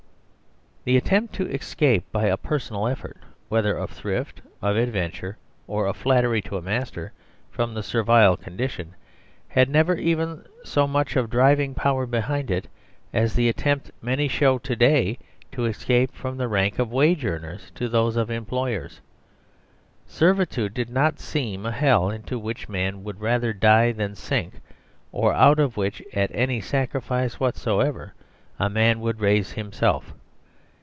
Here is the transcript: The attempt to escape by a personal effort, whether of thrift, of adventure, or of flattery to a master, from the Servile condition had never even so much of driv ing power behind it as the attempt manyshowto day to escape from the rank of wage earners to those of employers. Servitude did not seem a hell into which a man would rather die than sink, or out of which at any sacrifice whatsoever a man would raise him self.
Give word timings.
The 0.83 0.97
attempt 0.97 1.35
to 1.35 1.45
escape 1.47 2.05
by 2.11 2.25
a 2.25 2.37
personal 2.37 2.87
effort, 2.87 3.17
whether 3.49 3.77
of 3.77 3.91
thrift, 3.91 4.41
of 4.63 4.75
adventure, 4.77 5.37
or 5.67 5.85
of 5.85 5.95
flattery 5.95 6.41
to 6.41 6.57
a 6.57 6.61
master, 6.63 7.13
from 7.51 7.75
the 7.75 7.83
Servile 7.83 8.35
condition 8.35 8.95
had 9.49 9.69
never 9.69 9.95
even 9.95 10.43
so 10.63 10.87
much 10.87 11.15
of 11.15 11.29
driv 11.29 11.59
ing 11.59 11.75
power 11.75 12.07
behind 12.07 12.49
it 12.49 12.67
as 13.13 13.35
the 13.35 13.47
attempt 13.47 13.91
manyshowto 14.03 14.73
day 14.75 15.19
to 15.51 15.65
escape 15.65 16.15
from 16.15 16.35
the 16.37 16.47
rank 16.47 16.79
of 16.79 16.91
wage 16.91 17.25
earners 17.25 17.69
to 17.75 17.87
those 17.87 18.15
of 18.15 18.31
employers. 18.31 19.01
Servitude 20.07 20.73
did 20.73 20.89
not 20.89 21.19
seem 21.19 21.63
a 21.63 21.71
hell 21.71 22.09
into 22.09 22.39
which 22.39 22.65
a 22.67 22.71
man 22.71 23.03
would 23.03 23.21
rather 23.21 23.53
die 23.53 23.91
than 23.91 24.15
sink, 24.15 24.55
or 25.11 25.31
out 25.35 25.59
of 25.59 25.77
which 25.77 26.01
at 26.13 26.31
any 26.33 26.59
sacrifice 26.59 27.39
whatsoever 27.39 28.15
a 28.57 28.67
man 28.67 28.99
would 28.99 29.19
raise 29.19 29.51
him 29.51 29.71
self. 29.71 30.15